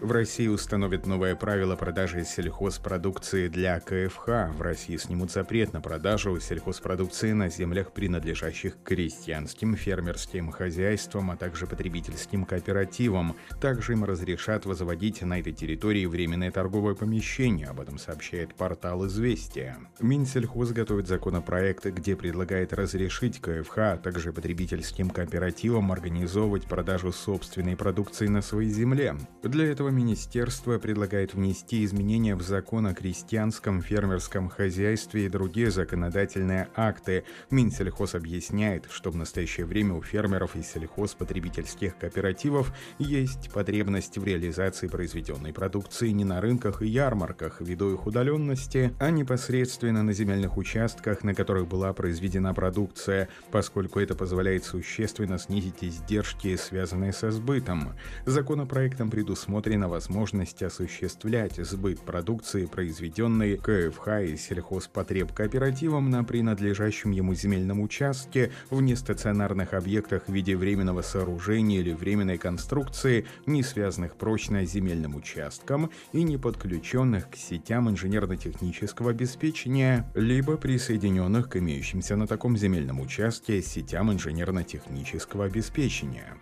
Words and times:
В 0.00 0.12
России 0.12 0.46
установят 0.46 1.06
новое 1.06 1.34
правило 1.34 1.74
продажи 1.74 2.24
сельхозпродукции 2.24 3.48
для 3.48 3.80
КФХ. 3.80 4.28
В 4.56 4.62
России 4.62 4.96
снимут 4.96 5.32
запрет 5.32 5.72
на 5.72 5.80
продажу 5.80 6.38
сельхозпродукции 6.38 7.32
на 7.32 7.48
землях, 7.48 7.90
принадлежащих 7.90 8.76
крестьянским, 8.84 9.74
фермерским 9.74 10.52
хозяйствам, 10.52 11.32
а 11.32 11.36
также 11.36 11.66
потребительским 11.66 12.44
кооперативам. 12.44 13.34
Также 13.60 13.94
им 13.94 14.04
разрешат 14.04 14.66
возводить 14.66 15.20
на 15.22 15.40
этой 15.40 15.52
территории 15.52 16.06
временное 16.06 16.52
торговое 16.52 16.94
помещение. 16.94 17.66
Об 17.66 17.80
этом 17.80 17.98
сообщает 17.98 18.54
портал 18.54 19.04
«Известия». 19.08 19.78
Минсельхоз 20.00 20.70
готовит 20.70 21.08
законопроект, 21.08 21.84
где 21.84 22.14
предлагает 22.14 22.72
разрешить 22.72 23.40
КФХ, 23.40 23.78
а 23.78 23.96
также 23.96 24.32
потребительским 24.32 25.10
кооперативам 25.10 25.90
организовывать 25.90 26.66
продажу 26.66 27.10
собственной 27.10 27.76
продукции 27.76 28.28
на 28.28 28.42
своей 28.42 28.70
земле. 28.70 29.16
Для 29.42 29.66
этого 29.66 29.87
этого 29.88 29.96
министерство 29.96 30.78
предлагает 30.78 31.34
внести 31.34 31.84
изменения 31.84 32.34
в 32.34 32.42
закон 32.42 32.86
о 32.86 32.94
крестьянском 32.94 33.80
фермерском 33.80 34.48
хозяйстве 34.48 35.26
и 35.26 35.28
другие 35.28 35.70
законодательные 35.70 36.68
акты. 36.74 37.24
Минсельхоз 37.50 38.14
объясняет, 38.14 38.86
что 38.90 39.10
в 39.10 39.16
настоящее 39.16 39.64
время 39.66 39.94
у 39.94 40.02
фермеров 40.02 40.56
и 40.56 40.62
сельхозпотребительских 40.62 41.96
кооперативов 41.96 42.72
есть 42.98 43.50
потребность 43.50 44.18
в 44.18 44.24
реализации 44.24 44.88
произведенной 44.88 45.52
продукции 45.52 46.10
не 46.10 46.24
на 46.24 46.40
рынках 46.40 46.82
и 46.82 46.86
ярмарках 46.86 47.60
ввиду 47.60 47.94
их 47.94 48.06
удаленности, 48.06 48.92
а 48.98 49.10
непосредственно 49.10 50.02
на 50.02 50.12
земельных 50.12 50.58
участках, 50.58 51.24
на 51.24 51.34
которых 51.34 51.66
была 51.66 51.92
произведена 51.94 52.52
продукция, 52.52 53.28
поскольку 53.50 54.00
это 54.00 54.14
позволяет 54.14 54.64
существенно 54.64 55.38
снизить 55.38 55.82
издержки, 55.82 56.56
связанные 56.56 57.12
со 57.12 57.30
сбытом. 57.30 57.94
Законопроектом 58.26 59.10
предусмотрено 59.10 59.77
предусмотрена 59.78 59.88
возможность 59.88 60.62
осуществлять 60.62 61.56
сбыт 61.56 62.00
продукции, 62.00 62.66
произведенной 62.66 63.56
КФХ 63.56 64.08
и 64.24 64.36
сельхозпотребкооперативом 64.36 66.10
на 66.10 66.24
принадлежащем 66.24 67.12
ему 67.12 67.34
земельном 67.34 67.80
участке 67.80 68.50
в 68.70 68.80
нестационарных 68.80 69.74
объектах 69.74 70.24
в 70.26 70.32
виде 70.32 70.56
временного 70.56 71.02
сооружения 71.02 71.80
или 71.80 71.92
временной 71.92 72.38
конструкции, 72.38 73.24
не 73.46 73.62
связанных 73.62 74.16
прочно 74.16 74.66
с 74.66 74.70
земельным 74.70 75.14
участком 75.14 75.90
и 76.12 76.22
не 76.22 76.38
подключенных 76.38 77.30
к 77.30 77.36
сетям 77.36 77.88
инженерно-технического 77.88 79.10
обеспечения, 79.10 80.10
либо 80.14 80.56
присоединенных 80.56 81.48
к 81.48 81.56
имеющимся 81.56 82.16
на 82.16 82.26
таком 82.26 82.56
земельном 82.56 83.00
участке 83.00 83.62
сетям 83.62 84.10
инженерно-технического 84.10 85.44
обеспечения. 85.44 86.34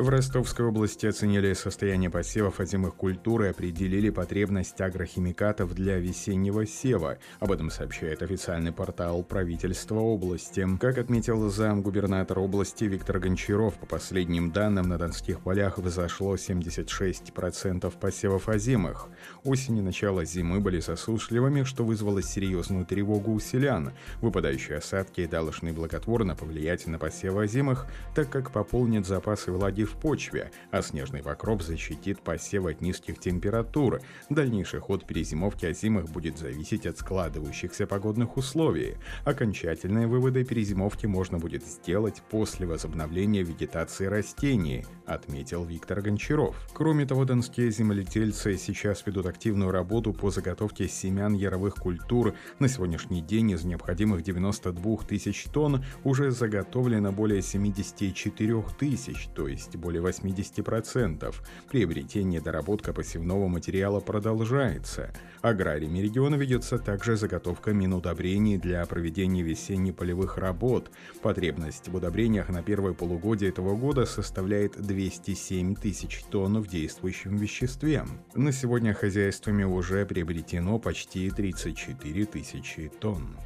В 0.00 0.08
Ростовской 0.08 0.64
области 0.64 1.04
оценили 1.04 1.52
состояние 1.52 2.08
посевов 2.08 2.58
озимых 2.58 2.94
культур 2.94 3.42
и 3.42 3.48
определили 3.48 4.08
потребность 4.08 4.80
агрохимикатов 4.80 5.74
для 5.74 5.98
весеннего 5.98 6.64
сева. 6.64 7.18
Об 7.38 7.52
этом 7.52 7.68
сообщает 7.68 8.22
официальный 8.22 8.72
портал 8.72 9.22
правительства 9.22 9.96
области. 9.96 10.66
Как 10.80 10.96
отметил 10.96 11.50
замгубернатор 11.50 12.38
области 12.38 12.84
Виктор 12.84 13.18
Гончаров, 13.18 13.74
по 13.74 13.84
последним 13.84 14.50
данным 14.52 14.88
на 14.88 14.96
донских 14.96 15.40
полях 15.40 15.76
взошло 15.76 16.34
76% 16.36 17.92
посевов 18.00 18.48
озимых. 18.48 19.08
Осень 19.44 19.76
и 19.76 19.82
начало 19.82 20.24
зимы 20.24 20.60
были 20.60 20.80
засушливыми, 20.80 21.64
что 21.64 21.84
вызвало 21.84 22.22
серьезную 22.22 22.86
тревогу 22.86 23.32
у 23.32 23.38
селян. 23.38 23.92
Выпадающие 24.22 24.78
осадки 24.78 25.26
должны 25.26 25.74
благотворно 25.74 26.34
повлиять 26.36 26.86
на 26.86 26.98
посевы 26.98 27.42
озимых, 27.42 27.86
так 28.14 28.30
как 28.30 28.50
пополнят 28.50 29.06
запасы 29.06 29.52
влаги 29.52 29.89
в 29.90 29.96
почве, 30.00 30.50
а 30.70 30.82
снежный 30.82 31.22
покров 31.22 31.62
защитит 31.62 32.20
посевы 32.20 32.72
от 32.72 32.80
низких 32.80 33.18
температур. 33.18 34.00
Дальнейший 34.28 34.80
ход 34.80 35.06
перезимовки 35.06 35.66
озимых 35.66 36.10
будет 36.10 36.38
зависеть 36.38 36.86
от 36.86 36.98
складывающихся 36.98 37.86
погодных 37.86 38.36
условий. 38.36 38.96
Окончательные 39.24 40.06
выводы 40.06 40.44
перезимовки 40.44 41.06
можно 41.06 41.38
будет 41.38 41.64
сделать 41.64 42.22
после 42.30 42.66
возобновления 42.66 43.42
вегетации 43.42 44.06
растений, 44.06 44.84
отметил 45.06 45.64
Виктор 45.64 46.00
Гончаров. 46.00 46.56
Кроме 46.72 47.06
того, 47.06 47.24
донские 47.24 47.70
земледельцы 47.70 48.56
сейчас 48.56 49.04
ведут 49.06 49.26
активную 49.26 49.70
работу 49.70 50.12
по 50.12 50.30
заготовке 50.30 50.88
семян 50.88 51.34
яровых 51.34 51.74
культур. 51.74 52.34
На 52.58 52.68
сегодняшний 52.68 53.20
день 53.20 53.50
из 53.50 53.64
необходимых 53.64 54.22
92 54.22 54.96
тысяч 55.08 55.44
тонн 55.52 55.84
уже 56.04 56.30
заготовлено 56.30 57.12
более 57.12 57.42
74 57.42 58.62
тысяч, 58.78 59.28
то 59.34 59.48
есть 59.48 59.76
более 59.80 60.02
80%. 60.02 61.34
Приобретение 61.70 62.40
доработка 62.40 62.92
посевного 62.92 63.48
материала 63.48 64.00
продолжается. 64.00 65.12
Аграриями 65.42 65.98
региона 65.98 66.36
ведется 66.36 66.78
также 66.78 67.16
заготовка 67.16 67.72
минудобрений 67.72 68.58
для 68.58 68.84
проведения 68.86 69.42
весенне-полевых 69.42 70.36
работ. 70.36 70.90
Потребность 71.22 71.88
в 71.88 71.96
удобрениях 71.96 72.48
на 72.50 72.62
первое 72.62 72.92
полугодие 72.92 73.50
этого 73.50 73.74
года 73.76 74.06
составляет 74.06 74.80
207 74.80 75.74
тысяч 75.74 76.22
тонн 76.30 76.60
в 76.60 76.68
действующем 76.68 77.36
веществе. 77.36 78.04
На 78.34 78.52
сегодня 78.52 78.94
хозяйствами 78.94 79.64
уже 79.64 80.04
приобретено 80.06 80.78
почти 80.78 81.30
34 81.30 82.26
тысячи 82.26 82.90
тонн. 83.00 83.36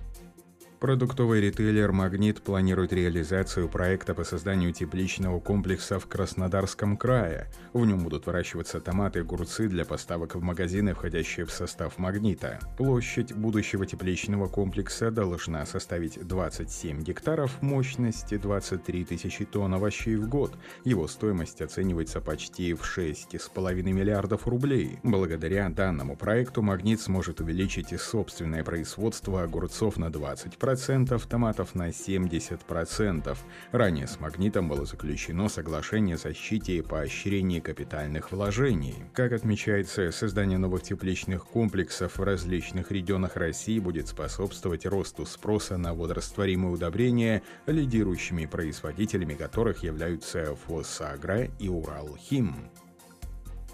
Продуктовый 0.84 1.40
ритейлер 1.40 1.92
«Магнит» 1.92 2.42
планирует 2.42 2.92
реализацию 2.92 3.70
проекта 3.70 4.14
по 4.14 4.22
созданию 4.22 4.70
тепличного 4.70 5.40
комплекса 5.40 5.98
в 5.98 6.06
Краснодарском 6.06 6.98
крае. 6.98 7.46
В 7.72 7.86
нем 7.86 8.04
будут 8.04 8.26
выращиваться 8.26 8.82
томаты 8.82 9.20
и 9.20 9.22
огурцы 9.22 9.66
для 9.66 9.86
поставок 9.86 10.34
в 10.34 10.42
магазины, 10.42 10.92
входящие 10.92 11.46
в 11.46 11.52
состав 11.52 11.96
«Магнита». 11.96 12.58
Площадь 12.76 13.32
будущего 13.32 13.86
тепличного 13.86 14.46
комплекса 14.46 15.10
должна 15.10 15.64
составить 15.64 16.22
27 16.22 17.00
гектаров, 17.00 17.62
мощности 17.62 18.36
23 18.36 19.06
тысячи 19.06 19.46
тонн 19.46 19.72
овощей 19.72 20.16
в 20.16 20.28
год. 20.28 20.52
Его 20.84 21.08
стоимость 21.08 21.62
оценивается 21.62 22.20
почти 22.20 22.74
в 22.74 22.82
6,5 22.82 23.82
миллиардов 23.84 24.46
рублей. 24.46 24.98
Благодаря 25.02 25.70
данному 25.70 26.14
проекту 26.14 26.60
«Магнит» 26.60 27.00
сможет 27.00 27.40
увеличить 27.40 27.98
собственное 27.98 28.62
производство 28.62 29.42
огурцов 29.42 29.96
на 29.96 30.10
20%, 30.10 30.73
50%, 30.74 31.26
томатов 31.28 31.74
на 31.74 31.88
70%. 31.88 33.36
Ранее 33.72 34.06
с 34.06 34.20
«Магнитом» 34.20 34.68
было 34.68 34.84
заключено 34.84 35.48
соглашение 35.48 36.16
о 36.16 36.18
защите 36.18 36.76
и 36.76 36.82
поощрении 36.82 37.60
капитальных 37.60 38.32
вложений. 38.32 38.96
Как 39.12 39.32
отмечается, 39.32 40.10
создание 40.10 40.58
новых 40.58 40.82
тепличных 40.82 41.46
комплексов 41.46 42.18
в 42.18 42.22
различных 42.22 42.90
регионах 42.90 43.36
России 43.36 43.78
будет 43.78 44.08
способствовать 44.08 44.86
росту 44.86 45.24
спроса 45.26 45.76
на 45.76 45.94
водорастворимые 45.94 46.72
удобрения, 46.72 47.42
лидирующими 47.66 48.46
производителями 48.46 49.34
которых 49.34 49.82
являются 49.82 50.54
«Фосагро» 50.66 51.48
и 51.58 51.68
«Уралхим». 51.68 52.70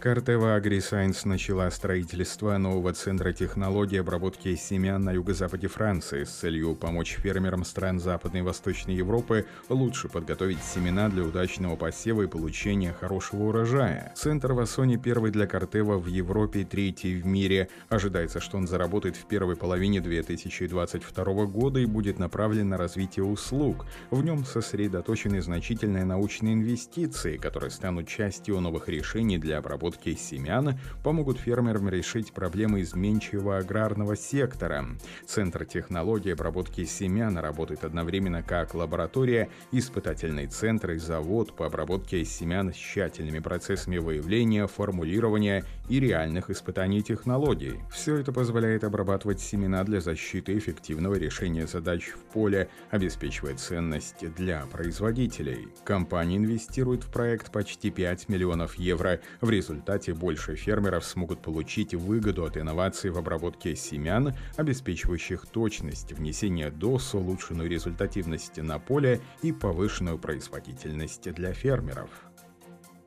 Картева 0.01 0.59
AgriScience 0.59 1.29
начала 1.29 1.71
строительство 1.71 2.57
нового 2.57 2.95
центра 2.95 3.35
технологии 3.35 3.99
обработки 3.99 4.55
семян 4.55 5.03
на 5.03 5.13
юго-западе 5.13 5.69
Франции 5.69 6.25
с 6.25 6.31
целью 6.31 6.75
помочь 6.75 7.19
фермерам 7.19 7.67
стран 7.67 8.01
Западной 8.01 8.41
и 8.41 8.43
Восточной 8.43 8.95
Европы 8.95 9.45
лучше 9.69 10.09
подготовить 10.09 10.63
семена 10.63 11.11
для 11.11 11.23
удачного 11.23 11.77
посева 11.77 12.23
и 12.23 12.29
получения 12.29 12.95
хорошего 12.99 13.49
урожая. 13.49 14.15
Центр 14.17 14.55
в 14.55 14.61
Ассоне 14.61 14.97
первый 14.97 15.33
для 15.33 15.47
Картева 15.47 15.99
в 15.99 16.07
Европе, 16.07 16.65
третий 16.65 17.21
в 17.21 17.27
мире. 17.27 17.69
Ожидается, 17.91 18.41
что 18.41 18.57
он 18.57 18.67
заработает 18.67 19.17
в 19.17 19.27
первой 19.27 19.57
половине 19.57 20.01
2022 20.01 21.45
года 21.45 21.79
и 21.79 21.85
будет 21.85 22.19
направлен 22.19 22.71
на 22.71 22.79
развитие 22.79 23.27
услуг. 23.27 23.85
В 24.11 24.25
нем 24.25 24.47
сосредоточены 24.47 25.43
значительные 25.43 26.07
научные 26.07 26.55
инвестиции, 26.55 27.37
которые 27.37 27.71
станут 27.71 28.09
частью 28.09 28.61
новых 28.61 28.89
решений 28.89 29.37
для 29.37 29.59
обработки 29.59 29.90
разработки 29.91 30.15
семян 30.15 30.79
помогут 31.03 31.39
фермерам 31.39 31.89
решить 31.89 32.33
проблемы 32.33 32.83
изменчивого 32.83 33.59
аграрного 33.59 34.17
сектора. 34.17 34.87
Центр 35.27 35.65
технологии 35.65 36.33
обработки 36.33 36.85
семян 36.85 37.37
работает 37.39 37.85
одновременно 37.85 38.43
как 38.43 38.75
лаборатория, 38.75 39.49
испытательный 39.73 40.47
центр 40.47 40.93
и 40.93 40.99
завод 40.99 41.57
по 41.57 41.67
обработке 41.67 42.25
семян 42.25 42.73
с 42.73 42.77
тщательными 42.77 43.41
процессами 43.41 43.99
выявления, 43.99 44.67
формулирования 44.67 45.65
и 45.89 45.99
реальных 45.99 46.51
испытаний 46.51 47.03
технологий. 47.03 47.81
Все 47.91 48.17
это 48.17 48.33
позволяет 48.33 48.85
обрабатывать 48.85 49.41
семена 49.41 49.83
для 49.83 50.01
защиты 50.01 50.57
эффективного 50.57 51.17
решения 51.17 51.67
задач 51.67 52.11
в 52.11 52.33
поле, 52.33 52.69
обеспечивая 52.91 53.57
ценность 53.57 54.25
для 54.37 54.67
производителей. 54.67 55.69
Компания 55.85 56.37
инвестирует 56.37 57.03
в 57.05 57.11
проект 57.11 57.51
почти 57.51 57.91
5 57.91 58.29
миллионов 58.29 58.77
евро. 58.77 59.21
В 59.41 59.51
результате 59.51 59.80
результате 59.81 60.13
больше 60.13 60.57
фермеров 60.57 61.05
смогут 61.05 61.41
получить 61.41 61.95
выгоду 61.95 62.45
от 62.45 62.59
инноваций 62.59 63.11
в 63.11 63.17
обработке 63.17 63.75
семян, 63.75 64.35
обеспечивающих 64.57 65.47
точность, 65.47 66.13
внесение 66.13 66.71
доз, 66.71 67.15
улучшенную 67.15 67.69
результативность 67.69 68.59
на 68.59 68.79
поле 68.79 69.21
и 69.43 69.53
повышенную 69.53 70.19
производительность 70.19 71.33
для 71.33 71.55
фермеров. 71.55 72.11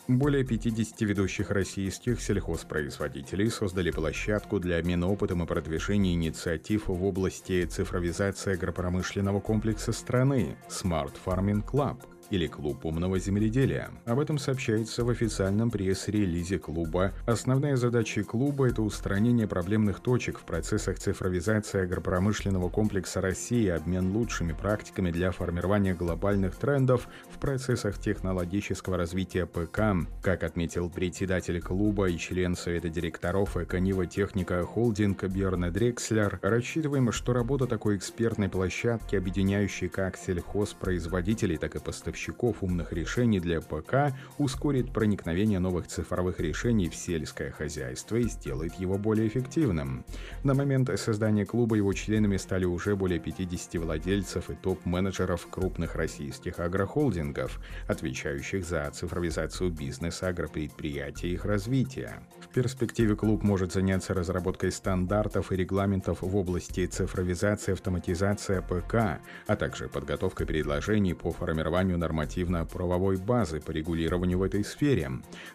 Более 0.08 0.44
50 0.44 1.00
ведущих 1.02 1.52
российских 1.52 2.20
сельхозпроизводителей 2.22 3.50
создали 3.50 3.92
площадку 3.92 4.60
для 4.60 4.80
обмена 4.80 5.08
опытом 5.08 5.44
и 5.44 5.46
продвижения 5.46 6.14
инициатив 6.14 6.88
в 6.88 7.06
области 7.06 7.66
цифровизации 7.66 8.54
агропромышленного 8.54 9.40
комплекса 9.40 9.94
страны 9.94 10.58
Smart 10.70 11.14
Farming 11.24 11.64
Club– 11.64 12.00
или 12.34 12.48
Клуб 12.48 12.84
умного 12.84 13.20
земледелия. 13.20 13.92
Об 14.06 14.20
этом 14.20 14.40
сообщается 14.40 15.06
в 15.06 15.10
официальном 15.10 15.70
пресс-релизе 15.70 16.58
клуба. 16.58 17.12
Основная 17.28 17.76
задача 17.76 18.24
клуба– 18.24 18.68
это 18.70 18.82
устранение 18.82 19.48
проблемных 19.48 20.00
точек 20.00 20.40
в 20.40 20.44
процессах 20.44 20.98
цифровизации 20.98 21.84
агропромышленного 21.84 22.70
комплекса 22.70 23.22
России, 23.22 23.68
обмен 23.68 24.12
лучшими 24.12 24.54
практиками 24.54 25.12
для 25.12 25.30
формирования 25.30 25.94
глобальных 25.94 26.56
трендов 26.56 27.08
в 27.30 27.38
процессах 27.38 28.00
технологического 28.00 28.98
развития 28.98 29.46
ПК. 29.46 29.82
Как 30.24 30.44
отметил 30.44 30.90
председатель 30.90 31.62
клуба 31.62 32.10
и 32.10 32.18
член 32.18 32.56
Совета 32.56 32.90
директоров 32.90 33.58
Эконива 33.58 34.08
Техника 34.08 34.64
Холдинг 34.64 35.24
Бьерна 35.26 35.70
Дрекслер, 35.70 36.40
рассчитываем, 36.42 37.12
что 37.12 37.34
работа 37.34 37.68
такой 37.68 37.98
экспертной 37.98 38.50
площадки, 38.50 39.16
объединяющей 39.16 39.88
как 39.88 40.18
сельхозпроизводителей, 40.18 41.58
так 41.58 41.76
и 41.76 41.80
поставщиков 41.80 42.23
поставщиков 42.24 42.64
умных 42.64 42.94
решений 42.94 43.40
для 43.40 43.60
ПК 43.60 44.16
ускорит 44.38 44.94
проникновение 44.94 45.60
новых 45.60 45.88
цифровых 45.88 46.40
решений 46.40 46.90
в 46.90 46.96
сельское 46.96 47.52
хозяйство 47.52 48.16
и 48.16 48.30
сделает 48.30 48.74
его 48.76 48.98
более 48.98 49.28
эффективным. 49.28 50.06
На 50.44 50.54
момент 50.54 50.90
создания 50.98 51.46
клуба 51.46 51.76
его 51.76 51.92
членами 51.94 52.38
стали 52.38 52.66
уже 52.66 52.96
более 52.96 53.20
50 53.20 53.76
владельцев 53.76 54.50
и 54.50 54.56
топ-менеджеров 54.56 55.48
крупных 55.50 55.96
российских 55.96 56.60
агрохолдингов, 56.60 57.60
отвечающих 57.88 58.66
за 58.66 58.90
цифровизацию 58.92 59.72
бизнеса, 59.72 60.28
агропредприятий 60.28 61.30
и 61.30 61.34
их 61.34 61.46
развития. 61.46 62.24
В 62.40 62.48
перспективе 62.54 63.16
клуб 63.16 63.44
может 63.44 63.74
заняться 63.74 64.14
разработкой 64.14 64.72
стандартов 64.72 65.52
и 65.52 65.56
регламентов 65.56 66.22
в 66.22 66.36
области 66.36 66.86
цифровизации, 66.86 67.74
автоматизации 67.74 68.62
ПК, 68.62 69.20
а 69.48 69.56
также 69.56 69.90
подготовкой 69.90 70.46
предложений 70.46 71.16
по 71.16 71.32
формированию 71.32 71.98
нормативно-правовой 72.04 73.18
базы 73.18 73.62
по 73.62 73.72
регулированию 73.72 74.38
в 74.38 74.44
этой 74.44 74.64
сфере. 74.66 75.10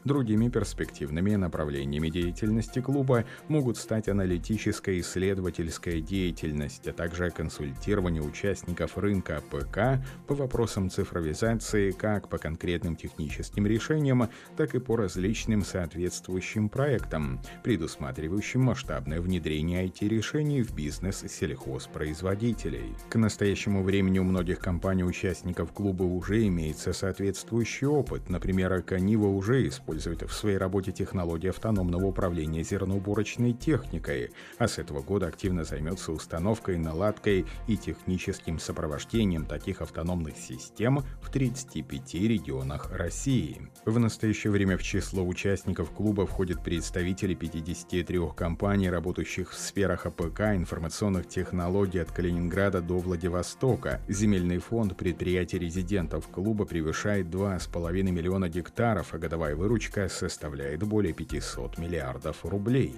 Другими 0.04 0.48
перспективными 0.48 1.34
направлениями 1.34 2.08
деятельности 2.08 2.80
клуба 2.80 3.24
могут 3.48 3.76
стать 3.76 4.08
аналитическая 4.08 4.94
и 4.94 5.00
исследовательская 5.00 6.00
деятельность, 6.00 6.88
а 6.88 6.92
также 6.92 7.30
консультирование 7.30 8.22
участников 8.22 8.96
рынка 8.96 9.42
ПК 9.50 10.02
по 10.26 10.34
вопросам 10.34 10.88
цифровизации 10.90 11.90
как 11.90 12.28
по 12.28 12.38
конкретным 12.38 12.96
техническим 12.96 13.66
решениям, 13.66 14.28
так 14.56 14.74
и 14.74 14.80
по 14.80 14.96
различным 14.96 15.62
соответствующим 15.62 16.70
проектам, 16.70 17.40
предусматривающим 17.62 18.62
масштабное 18.62 19.20
внедрение 19.20 19.84
IT-решений 19.86 20.62
в 20.62 20.74
бизнес 20.74 21.24
сельхозпроизводителей. 21.28 22.94
К 23.10 23.16
настоящему 23.16 23.82
времени 23.82 24.18
у 24.18 24.24
многих 24.24 24.60
компаний-участников 24.60 25.72
клуба 25.72 26.04
уже 26.04 26.37
имеется 26.46 26.92
соответствующий 26.92 27.86
опыт. 27.86 28.28
Например, 28.28 28.82
Cognitive 28.82 29.26
уже 29.26 29.66
использует 29.66 30.22
в 30.22 30.32
своей 30.32 30.58
работе 30.58 30.92
технологии 30.92 31.48
автономного 31.48 32.06
управления 32.06 32.62
зерноуборочной 32.62 33.52
техникой, 33.52 34.30
а 34.58 34.68
с 34.68 34.78
этого 34.78 35.02
года 35.02 35.26
активно 35.26 35.64
займется 35.64 36.12
установкой, 36.12 36.78
наладкой 36.78 37.46
и 37.66 37.76
техническим 37.76 38.58
сопровождением 38.58 39.46
таких 39.46 39.82
автономных 39.82 40.36
систем 40.36 41.02
в 41.20 41.30
35 41.30 42.14
регионах 42.14 42.90
России. 42.92 43.70
В 43.84 43.98
настоящее 43.98 44.50
время 44.50 44.76
в 44.76 44.82
число 44.82 45.26
участников 45.26 45.90
клуба 45.90 46.26
входят 46.26 46.62
представители 46.62 47.34
53 47.34 48.20
компаний, 48.36 48.90
работающих 48.90 49.50
в 49.50 49.58
сферах 49.58 50.06
АПК, 50.06 50.40
информационных 50.54 51.28
технологий 51.28 51.98
от 51.98 52.12
Калининграда 52.12 52.80
до 52.80 52.98
Владивостока, 52.98 54.00
земельный 54.08 54.58
фонд 54.58 54.96
предприятий 54.96 55.58
резидентов 55.58 56.27
клуба 56.32 56.64
превышает 56.64 57.26
2,5 57.26 58.02
миллиона 58.10 58.48
гектаров, 58.48 59.14
а 59.14 59.18
годовая 59.18 59.56
выручка 59.56 60.08
составляет 60.08 60.82
более 60.82 61.12
500 61.12 61.78
миллиардов 61.78 62.44
рублей. 62.44 62.96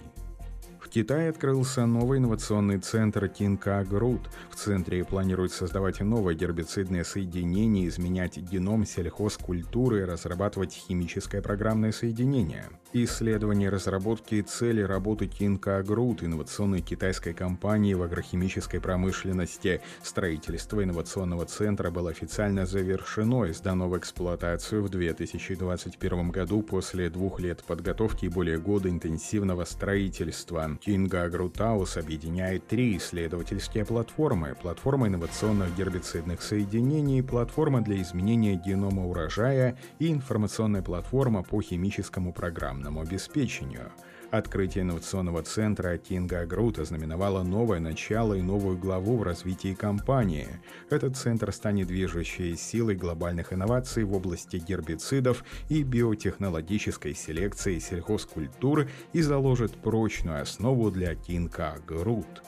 Китае 0.91 1.31
открылся 1.31 1.87
новый 1.87 2.19
инновационный 2.19 2.79
центр 2.79 3.29
Кинка 3.29 3.87
Грут. 3.89 4.23
В 4.51 4.57
центре 4.57 5.05
планируют 5.05 5.53
создавать 5.53 6.01
новое 6.01 6.35
гербицидное 6.35 7.05
соединение, 7.05 7.87
изменять 7.87 8.39
геном 8.39 8.85
сельхозкультуры 8.85 10.01
и 10.01 10.05
разрабатывать 10.05 10.73
химическое 10.73 11.43
программное 11.43 11.93
соединение. 11.93 12.65
Исследование 12.93 13.69
разработки 13.69 14.35
и 14.35 14.43
цели 14.43 14.83
работы 14.83 15.29
Кинка 15.29 15.81
Грут, 15.85 16.25
инновационной 16.25 16.81
китайской 16.81 17.35
компании 17.35 17.95
в 17.95 18.03
агрохимической 18.03 18.81
промышленности. 18.81 19.81
Строительство 20.03 20.83
инновационного 20.83 21.47
центра 21.47 21.93
было 21.93 22.11
официально 22.11 22.67
завершено 22.67 23.45
и 23.45 23.53
сдано 23.53 23.89
в 23.89 23.97
эксплуатацию 23.97 24.83
в 24.83 24.89
2021 24.89 26.31
году 26.33 26.63
после 26.63 27.11
двух 27.11 27.39
лет 27.39 27.63
подготовки 27.63 28.25
и 28.25 28.29
более 28.29 28.59
года 28.59 28.89
интенсивного 28.89 29.65
строительства. 29.67 30.80
Кинга 30.81 31.25
Агрутаус 31.25 31.99
объединяет 31.99 32.67
три 32.67 32.97
исследовательские 32.97 33.85
платформы. 33.85 34.57
Платформа 34.61 35.09
инновационных 35.09 35.77
гербицидных 35.77 36.41
соединений, 36.41 37.23
платформа 37.23 37.83
для 37.83 38.01
изменения 38.01 38.55
генома 38.55 39.07
урожая 39.07 39.77
и 39.99 40.11
информационная 40.11 40.83
платформа 40.83 41.43
по 41.43 41.61
химическому 41.61 42.33
программному 42.33 43.03
обеспечению. 43.03 43.93
Открытие 44.31 44.83
инновационного 44.83 45.43
центра 45.43 45.99
Кинга 45.99 46.47
Грут 46.47 46.79
ознаменовало 46.79 47.43
новое 47.43 47.81
начало 47.81 48.35
и 48.35 48.43
новую 48.43 48.79
главу 48.79 49.17
в 49.17 49.25
развитии 49.25 49.75
компании. 49.75 50.47
Этот 50.89 51.17
центр 51.17 51.53
станет 51.53 51.89
движущей 51.89 52.55
силой 52.55 52.95
глобальных 52.95 53.53
инноваций 53.53 54.05
в 54.05 54.15
области 54.15 54.57
гербицидов 54.57 55.45
и 55.69 55.83
биотехнологической 55.83 57.13
селекции 57.15 57.81
сельхозкультур 57.81 58.89
и 59.13 59.21
заложит 59.21 59.73
прочную 59.83 60.43
основу 60.43 60.93
для 60.93 61.17
Кинга 61.17 61.79
Грут. 61.85 62.45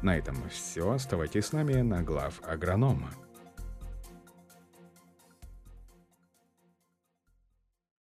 На 0.00 0.16
этом 0.16 0.36
все. 0.48 0.90
Оставайтесь 0.90 1.46
с 1.46 1.52
нами 1.52 1.82
на 1.82 2.02
глав 2.02 2.40
агронома. 2.42 3.10